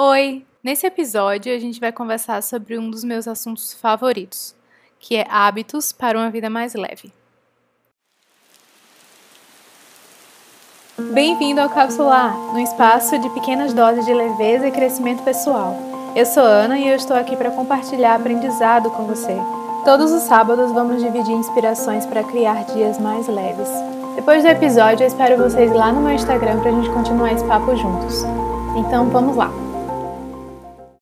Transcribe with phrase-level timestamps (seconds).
[0.00, 0.46] Oi!
[0.62, 4.54] Nesse episódio a gente vai conversar sobre um dos meus assuntos favoritos,
[5.00, 7.12] que é hábitos para uma vida mais leve.
[11.12, 15.76] Bem-vindo ao Capsular, um espaço de pequenas doses de leveza e crescimento pessoal.
[16.14, 19.36] Eu sou Ana e eu estou aqui para compartilhar aprendizado com você.
[19.84, 23.68] Todos os sábados vamos dividir inspirações para criar dias mais leves.
[24.14, 27.44] Depois do episódio, eu espero vocês lá no meu Instagram para a gente continuar esse
[27.46, 28.22] papo juntos.
[28.76, 29.67] Então vamos lá!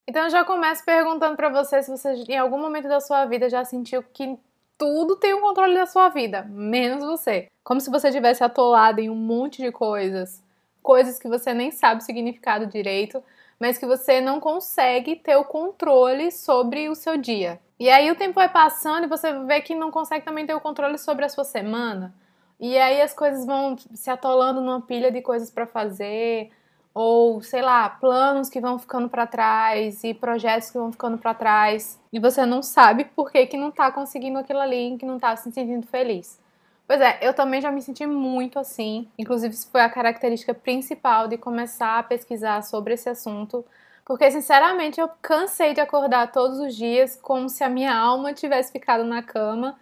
[0.08, 3.50] Então eu já começo perguntando para você se você em algum momento da sua vida
[3.50, 4.38] já sentiu que
[4.78, 7.48] tudo tem o controle da sua vida, menos você.
[7.64, 10.42] Como se você tivesse atolado em um monte de coisas,
[10.82, 13.22] coisas que você nem sabe o significado direito,
[13.58, 17.58] mas que você não consegue ter o controle sobre o seu dia.
[17.80, 20.60] E aí o tempo vai passando e você vê que não consegue também ter o
[20.60, 22.14] controle sobre a sua semana.
[22.60, 26.50] E aí as coisas vão se atolando numa pilha de coisas para fazer,
[26.98, 31.34] ou sei lá, planos que vão ficando para trás e projetos que vão ficando para
[31.34, 35.18] trás e você não sabe por que, que não tá conseguindo aquilo ali, que não
[35.18, 36.40] tá se sentindo feliz.
[36.86, 39.06] Pois é, eu também já me senti muito assim.
[39.18, 43.62] Inclusive, isso foi a característica principal de começar a pesquisar sobre esse assunto.
[44.02, 48.72] Porque, sinceramente, eu cansei de acordar todos os dias como se a minha alma tivesse
[48.72, 49.76] ficado na cama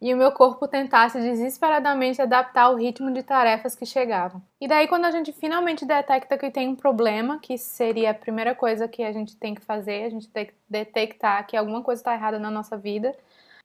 [0.00, 4.42] e o meu corpo tentasse desesperadamente adaptar ao ritmo de tarefas que chegavam.
[4.60, 8.54] E daí, quando a gente finalmente detecta que tem um problema, que seria a primeira
[8.54, 12.00] coisa que a gente tem que fazer, a gente tem que detectar que alguma coisa
[12.00, 13.14] está errada na nossa vida,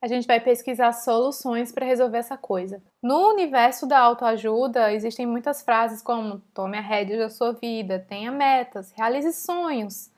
[0.02, 2.84] a gente vai pesquisar soluções para resolver essa coisa.
[3.02, 8.32] No universo da autoajuda, existem muitas frases como tome a rédea da sua vida, tenha
[8.32, 10.12] metas, realize sonhos.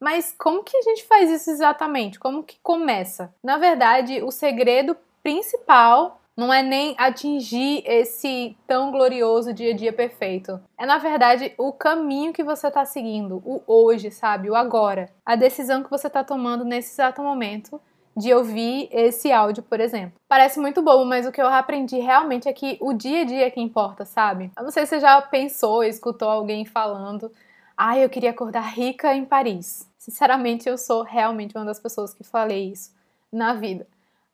[0.00, 2.18] Mas como que a gente faz isso exatamente?
[2.18, 3.34] Como que começa?
[3.44, 9.92] Na verdade, o segredo principal não é nem atingir esse tão glorioso dia a dia
[9.92, 10.58] perfeito.
[10.78, 14.48] É, na verdade, o caminho que você está seguindo, o hoje, sabe?
[14.48, 15.10] O agora.
[15.24, 17.80] A decisão que você está tomando nesse exato momento
[18.16, 20.18] de ouvir esse áudio, por exemplo.
[20.28, 23.46] Parece muito bobo, mas o que eu aprendi realmente é que o dia a dia
[23.46, 24.50] é que importa, sabe?
[24.56, 27.30] Eu não sei se você já pensou, escutou alguém falando,
[27.76, 29.88] ah, eu queria acordar rica em Paris.
[29.98, 32.92] Sinceramente, eu sou realmente uma das pessoas que falei isso
[33.32, 33.86] na vida.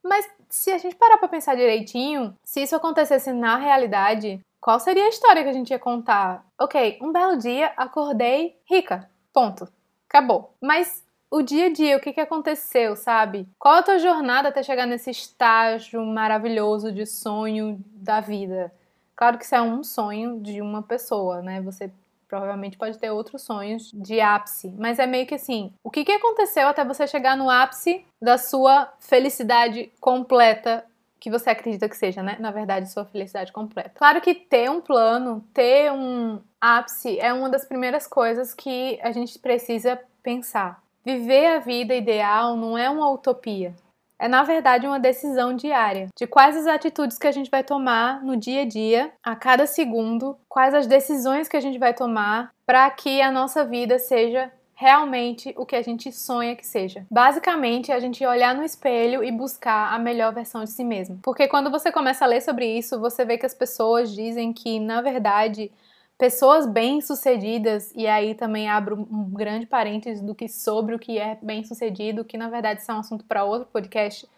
[0.02, 5.04] Mas se a gente parar para pensar direitinho, se isso acontecesse na realidade, qual seria
[5.04, 6.44] a história que a gente ia contar?
[6.58, 9.08] Ok, um belo dia acordei rica.
[9.32, 9.68] Ponto.
[10.08, 10.54] Acabou.
[10.60, 13.48] Mas o dia a dia, o que, que aconteceu, sabe?
[13.58, 18.72] Qual a tua jornada até chegar nesse estágio maravilhoso de sonho da vida?
[19.14, 21.60] Claro que isso é um sonho de uma pessoa, né?
[21.62, 21.90] Você
[22.28, 26.12] provavelmente pode ter outros sonhos de ápice, mas é meio que assim, o que, que
[26.12, 30.84] aconteceu até você chegar no ápice da sua felicidade completa
[31.19, 32.37] que você acredita que seja, né?
[32.38, 33.92] Na verdade, sua felicidade completa.
[33.94, 39.10] Claro que ter um plano, ter um ápice é uma das primeiras coisas que a
[39.10, 40.82] gente precisa pensar.
[41.04, 43.75] Viver a vida ideal não é uma utopia.
[44.19, 48.22] É, na verdade, uma decisão diária de quais as atitudes que a gente vai tomar
[48.22, 52.50] no dia a dia, a cada segundo, quais as decisões que a gente vai tomar
[52.65, 57.06] para que a nossa vida seja realmente o que a gente sonha que seja.
[57.10, 61.19] Basicamente, a gente olhar no espelho e buscar a melhor versão de si mesmo.
[61.22, 64.78] Porque quando você começa a ler sobre isso, você vê que as pessoas dizem que,
[64.78, 65.72] na verdade,
[66.19, 71.38] pessoas bem-sucedidas, e aí também abro um grande parênteses do que sobre o que é
[71.43, 74.28] bem-sucedido, que na verdade isso é um assunto para outro podcast,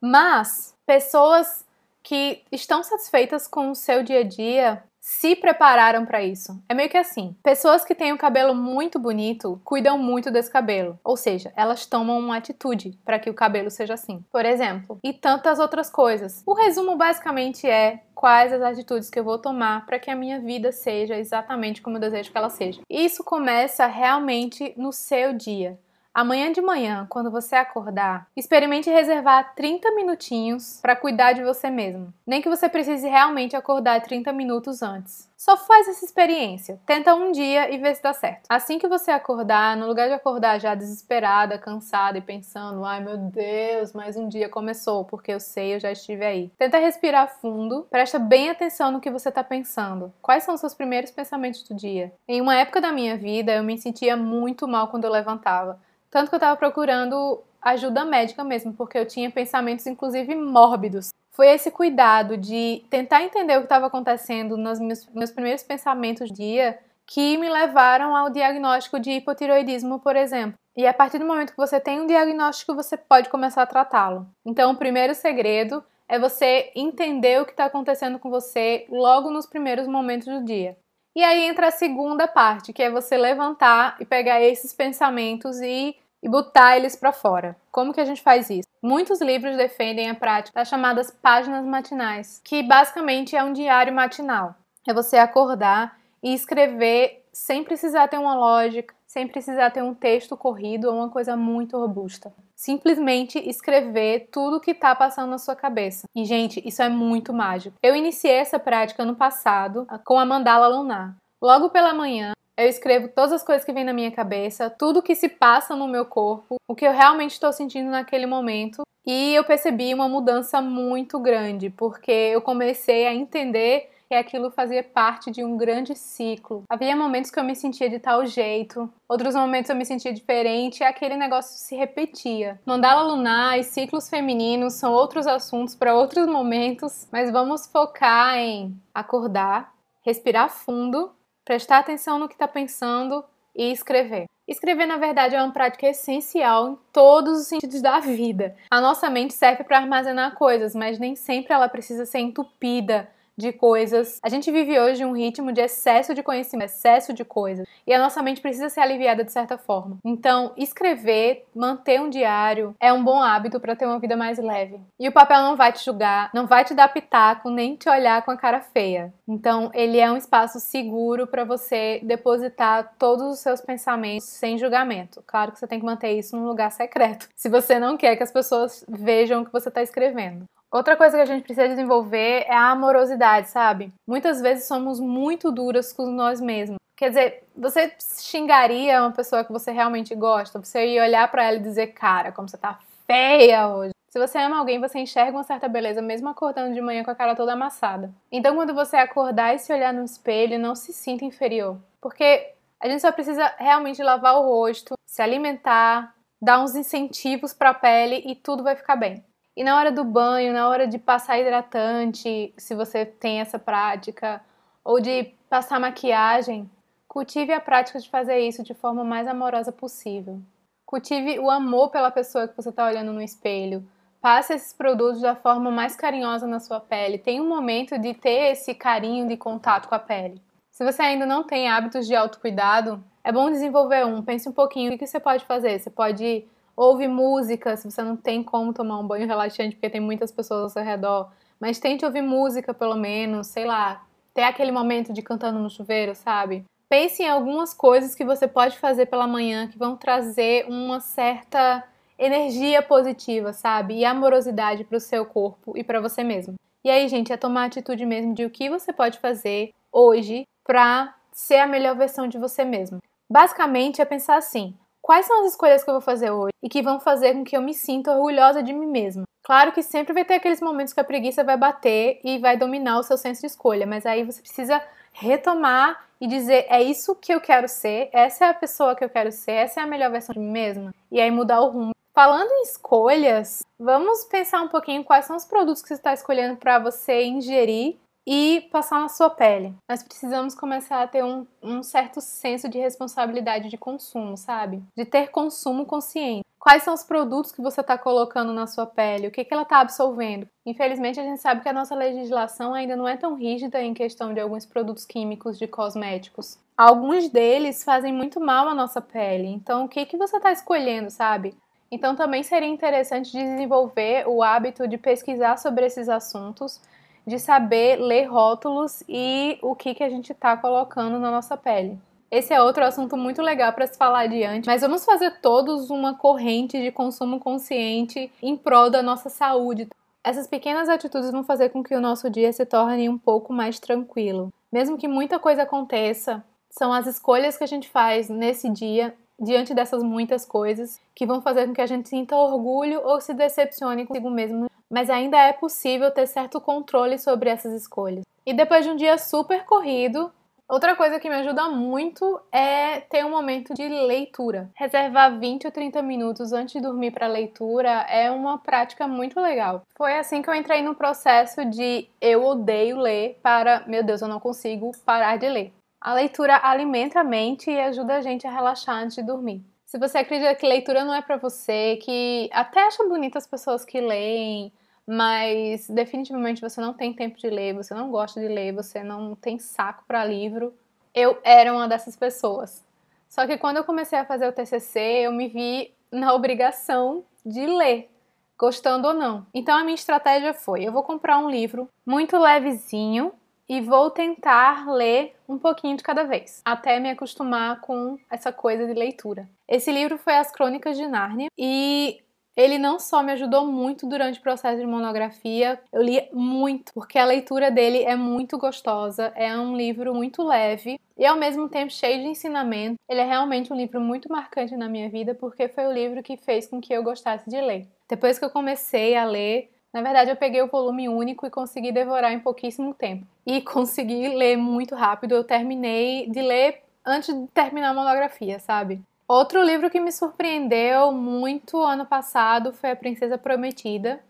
[0.00, 1.64] mas pessoas
[2.02, 6.62] que estão satisfeitas com o seu dia a dia se prepararam para isso.
[6.68, 10.98] É meio que assim: pessoas que têm o cabelo muito bonito cuidam muito desse cabelo,
[11.02, 15.12] ou seja, elas tomam uma atitude para que o cabelo seja assim, por exemplo, e
[15.12, 16.42] tantas outras coisas.
[16.46, 20.38] O resumo basicamente é quais as atitudes que eu vou tomar para que a minha
[20.38, 22.80] vida seja exatamente como eu desejo que ela seja.
[22.88, 25.76] Isso começa realmente no seu dia.
[26.14, 32.12] Amanhã de manhã, quando você acordar, experimente reservar 30 minutinhos para cuidar de você mesmo.
[32.26, 35.30] Nem que você precise realmente acordar 30 minutos antes.
[35.38, 36.78] Só faz essa experiência.
[36.84, 38.42] Tenta um dia e vê se dá certo.
[38.46, 43.16] Assim que você acordar, no lugar de acordar já desesperada, cansada e pensando: ai meu
[43.16, 46.52] Deus, mais um dia começou, porque eu sei, eu já estive aí.
[46.58, 50.12] Tenta respirar fundo, presta bem atenção no que você está pensando.
[50.20, 52.12] Quais são os seus primeiros pensamentos do dia?
[52.28, 55.80] Em uma época da minha vida, eu me sentia muito mal quando eu levantava.
[56.12, 61.08] Tanto que eu estava procurando ajuda médica mesmo, porque eu tinha pensamentos, inclusive, mórbidos.
[61.34, 66.30] Foi esse cuidado de tentar entender o que estava acontecendo nos meus, meus primeiros pensamentos
[66.30, 70.54] do dia que me levaram ao diagnóstico de hipotiroidismo, por exemplo.
[70.76, 74.26] E a partir do momento que você tem um diagnóstico, você pode começar a tratá-lo.
[74.44, 79.46] Então, o primeiro segredo é você entender o que está acontecendo com você logo nos
[79.46, 80.76] primeiros momentos do dia.
[81.14, 85.94] E aí entra a segunda parte, que é você levantar e pegar esses pensamentos e,
[86.22, 87.56] e botar eles para fora.
[87.70, 88.68] Como que a gente faz isso?
[88.82, 94.54] Muitos livros defendem a prática das chamadas páginas matinais, que basicamente é um diário matinal.
[94.86, 100.36] É você acordar e escrever sem precisar ter uma lógica, sem precisar ter um texto
[100.36, 102.32] corrido ou uma coisa muito robusta.
[102.54, 106.06] Simplesmente escrever tudo que tá passando na sua cabeça.
[106.14, 107.76] E, gente, isso é muito mágico.
[107.82, 111.16] Eu iniciei essa prática no passado com a mandala lunar.
[111.42, 115.14] Logo pela manhã, eu escrevo todas as coisas que vêm na minha cabeça, tudo que
[115.14, 118.82] se passa no meu corpo, o que eu realmente estou sentindo naquele momento.
[119.04, 124.84] E eu percebi uma mudança muito grande, porque eu comecei a entender que aquilo fazia
[124.84, 126.64] parte de um grande ciclo.
[126.68, 130.80] Havia momentos que eu me sentia de tal jeito, outros momentos eu me sentia diferente
[130.80, 132.60] e aquele negócio se repetia.
[132.66, 138.78] Mandala lunar e ciclos femininos são outros assuntos para outros momentos, mas vamos focar em
[138.94, 139.72] acordar,
[140.04, 141.10] respirar fundo,
[141.44, 143.24] prestar atenção no que está pensando
[143.54, 144.26] e escrever.
[144.46, 148.56] Escrever, na verdade, é uma prática essencial em todos os sentidos da vida.
[148.70, 153.52] A nossa mente serve para armazenar coisas, mas nem sempre ela precisa ser entupida de
[153.52, 154.18] coisas.
[154.22, 157.98] A gente vive hoje um ritmo de excesso de conhecimento, excesso de coisas, e a
[157.98, 159.98] nossa mente precisa ser aliviada de certa forma.
[160.04, 164.80] Então, escrever, manter um diário é um bom hábito para ter uma vida mais leve.
[164.98, 168.22] E o papel não vai te julgar, não vai te dar pitaco, nem te olhar
[168.22, 169.12] com a cara feia.
[169.26, 175.22] Então, ele é um espaço seguro para você depositar todos os seus pensamentos sem julgamento.
[175.26, 178.22] Claro que você tem que manter isso num lugar secreto, se você não quer que
[178.22, 180.44] as pessoas vejam o que você está escrevendo.
[180.72, 183.92] Outra coisa que a gente precisa desenvolver é a amorosidade, sabe?
[184.08, 186.78] Muitas vezes somos muito duras com nós mesmos.
[186.96, 190.58] Quer dizer, você xingaria uma pessoa que você realmente gosta?
[190.58, 193.92] Você ia olhar para ela e dizer, cara, como você tá feia hoje.
[194.08, 197.14] Se você ama alguém, você enxerga uma certa beleza, mesmo acordando de manhã com a
[197.14, 198.10] cara toda amassada.
[198.30, 201.78] Então, quando você acordar e se olhar no espelho, não se sinta inferior.
[202.00, 207.70] Porque a gente só precisa realmente lavar o rosto, se alimentar, dar uns incentivos para
[207.70, 209.22] a pele e tudo vai ficar bem.
[209.56, 214.40] E na hora do banho, na hora de passar hidratante, se você tem essa prática,
[214.84, 216.70] ou de passar maquiagem,
[217.06, 220.40] cultive a prática de fazer isso de forma mais amorosa possível.
[220.86, 223.86] Cultive o amor pela pessoa que você está olhando no espelho.
[224.20, 227.18] Passe esses produtos da forma mais carinhosa na sua pele.
[227.18, 230.40] Tenha um momento de ter esse carinho de contato com a pele.
[230.70, 234.22] Se você ainda não tem hábitos de autocuidado, é bom desenvolver um.
[234.22, 235.78] Pense um pouquinho o que você pode fazer.
[235.78, 236.46] Você pode
[236.76, 240.62] Ouve música, se você não tem como tomar um banho relaxante porque tem muitas pessoas
[240.62, 241.30] ao seu redor,
[241.60, 244.04] mas tente ouvir música pelo menos, sei lá,
[244.34, 246.64] ter aquele momento de cantando no chuveiro, sabe?
[246.88, 251.84] Pense em algumas coisas que você pode fazer pela manhã que vão trazer uma certa
[252.18, 253.98] energia positiva, sabe?
[253.98, 256.54] E amorosidade para o seu corpo e para você mesmo.
[256.84, 261.14] E aí, gente, é tomar atitude mesmo de o que você pode fazer hoje para
[261.32, 262.98] ser a melhor versão de você mesmo.
[263.30, 266.80] Basicamente é pensar assim: Quais são as escolhas que eu vou fazer hoje e que
[266.80, 269.24] vão fazer com que eu me sinta orgulhosa de mim mesma?
[269.42, 273.00] Claro que sempre vai ter aqueles momentos que a preguiça vai bater e vai dominar
[273.00, 274.80] o seu senso de escolha, mas aí você precisa
[275.12, 279.10] retomar e dizer: é isso que eu quero ser, essa é a pessoa que eu
[279.10, 281.90] quero ser, essa é a melhor versão de mim mesma, e aí mudar o rumo.
[282.14, 286.56] Falando em escolhas, vamos pensar um pouquinho quais são os produtos que você está escolhendo
[286.56, 287.96] para você ingerir
[288.26, 289.74] e passar na sua pele.
[289.88, 294.82] Nós precisamos começar a ter um, um, certo senso de responsabilidade de consumo, sabe?
[294.96, 296.44] De ter consumo consciente.
[296.58, 299.26] Quais são os produtos que você está colocando na sua pele?
[299.26, 300.46] O que, que ela está absorvendo?
[300.64, 304.32] Infelizmente, a gente sabe que a nossa legislação ainda não é tão rígida em questão
[304.32, 306.56] de alguns produtos químicos de cosméticos.
[306.76, 309.48] Alguns deles fazem muito mal à nossa pele.
[309.48, 311.52] Então, o que, que você está escolhendo, sabe?
[311.90, 316.80] Então, também seria interessante desenvolver o hábito de pesquisar sobre esses assuntos
[317.26, 321.98] de saber ler rótulos e o que, que a gente está colocando na nossa pele.
[322.30, 326.14] Esse é outro assunto muito legal para se falar adiante, mas vamos fazer todos uma
[326.14, 329.86] corrente de consumo consciente em prol da nossa saúde.
[330.24, 333.78] Essas pequenas atitudes vão fazer com que o nosso dia se torne um pouco mais
[333.78, 334.50] tranquilo.
[334.72, 339.74] Mesmo que muita coisa aconteça, são as escolhas que a gente faz nesse dia diante
[339.74, 344.06] dessas muitas coisas que vão fazer com que a gente sinta orgulho ou se decepcione
[344.06, 348.26] consigo mesmo mas ainda é possível ter certo controle sobre essas escolhas.
[348.44, 350.30] E depois de um dia super corrido,
[350.68, 354.68] outra coisa que me ajuda muito é ter um momento de leitura.
[354.74, 359.80] Reservar 20 ou 30 minutos antes de dormir para leitura é uma prática muito legal.
[359.96, 364.28] Foi assim que eu entrei no processo de eu odeio ler para, meu Deus, eu
[364.28, 365.72] não consigo parar de ler.
[366.04, 369.64] A leitura alimenta a mente e ajuda a gente a relaxar antes de dormir.
[369.86, 373.84] Se você acredita que leitura não é para você, que até acha bonita as pessoas
[373.84, 374.72] que leem,
[375.06, 379.36] mas definitivamente você não tem tempo de ler, você não gosta de ler, você não
[379.36, 380.74] tem saco para livro,
[381.14, 382.84] eu era uma dessas pessoas.
[383.28, 387.64] Só que quando eu comecei a fazer o TCC, eu me vi na obrigação de
[387.64, 388.10] ler,
[388.58, 389.46] gostando ou não.
[389.54, 393.32] Então a minha estratégia foi: eu vou comprar um livro muito levezinho
[393.68, 398.86] e vou tentar ler um pouquinho de cada vez, até me acostumar com essa coisa
[398.86, 399.48] de leitura.
[399.68, 402.22] Esse livro foi As Crônicas de Nárnia e
[402.54, 407.18] ele não só me ajudou muito durante o processo de monografia, eu li muito, porque
[407.18, 411.90] a leitura dele é muito gostosa, é um livro muito leve e ao mesmo tempo
[411.90, 412.96] cheio de ensinamento.
[413.08, 416.36] Ele é realmente um livro muito marcante na minha vida, porque foi o livro que
[416.36, 417.86] fez com que eu gostasse de ler.
[418.06, 421.92] Depois que eu comecei a ler, na verdade eu peguei o volume único e consegui
[421.92, 423.26] devorar em pouquíssimo tempo.
[423.46, 429.00] E consegui ler muito rápido, eu terminei de ler antes de terminar a monografia, sabe?
[429.26, 434.20] Outro livro que me surpreendeu muito ano passado foi A Princesa Prometida.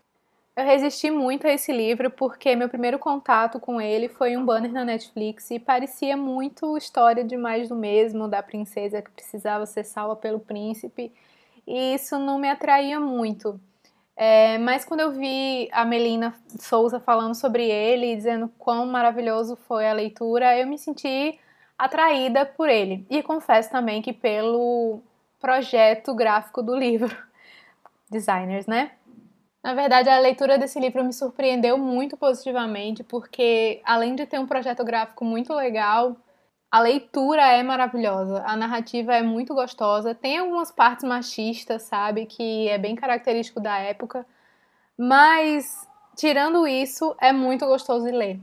[0.55, 4.71] Eu resisti muito a esse livro porque meu primeiro contato com ele foi um banner
[4.71, 9.83] na Netflix e parecia muito história de mais do mesmo, da princesa que precisava ser
[9.83, 11.11] salva pelo príncipe,
[11.65, 13.59] e isso não me atraía muito.
[14.15, 19.87] É, mas quando eu vi a Melina Souza falando sobre ele, dizendo quão maravilhoso foi
[19.87, 21.39] a leitura, eu me senti
[21.77, 23.05] atraída por ele.
[23.09, 25.01] E confesso também que pelo
[25.39, 27.15] projeto gráfico do livro.
[28.09, 28.91] Designers, né?
[29.63, 34.45] Na verdade, a leitura desse livro me surpreendeu muito positivamente, porque além de ter um
[34.45, 36.17] projeto gráfico muito legal,
[36.73, 42.67] a leitura é maravilhosa, a narrativa é muito gostosa, tem algumas partes machistas, sabe, que
[42.67, 44.25] é bem característico da época,
[44.97, 48.39] mas tirando isso, é muito gostoso de ler.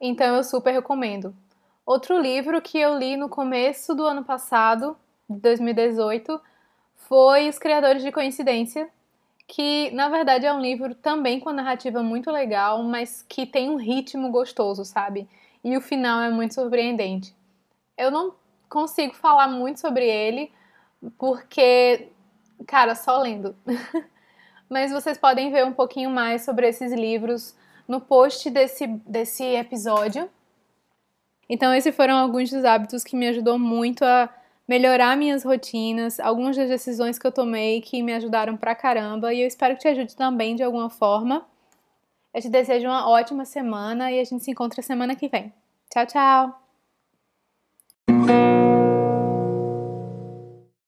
[0.00, 1.34] Então eu super recomendo.
[1.84, 4.96] Outro livro que eu li no começo do ano passado,
[5.28, 6.40] de 2018,
[6.94, 8.88] foi Os Criadores de Coincidência,
[9.48, 13.70] que na verdade é um livro também com a narrativa muito legal, mas que tem
[13.70, 15.28] um ritmo gostoso, sabe?
[15.64, 17.34] E o final é muito surpreendente.
[17.96, 18.34] Eu não
[18.68, 20.50] consigo falar muito sobre ele,
[21.18, 22.08] porque,
[22.66, 23.56] cara, só lendo.
[24.68, 30.30] mas vocês podem ver um pouquinho mais sobre esses livros no post desse, desse episódio
[31.48, 34.26] então, esses foram alguns dos hábitos que me ajudou muito a
[34.66, 39.42] melhorar minhas rotinas, algumas das decisões que eu tomei que me ajudaram pra caramba e
[39.42, 41.44] eu espero que te ajude também de alguma forma.
[42.34, 45.52] Eu te desejo uma ótima semana e a gente se encontra semana que vem.
[45.90, 46.61] Tchau, tchau!